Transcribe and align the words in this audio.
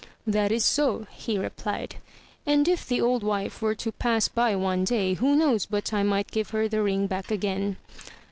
"That 0.25 0.51
is 0.51 0.65
so," 0.65 1.05
he 1.11 1.37
replied, 1.37 1.97
"And 2.43 2.67
if 2.67 2.87
the 2.87 2.99
old 2.99 3.21
wife 3.21 3.61
were 3.61 3.75
to 3.75 3.91
pass 3.91 4.27
by 4.27 4.55
one 4.55 4.83
day, 4.83 5.13
who 5.13 5.35
knows 5.35 5.67
but 5.67 5.93
I 5.93 6.01
might 6.01 6.31
give 6.31 6.49
her 6.49 6.67
the 6.67 6.81
ring 6.81 7.05
back 7.05 7.29
again." 7.29 7.77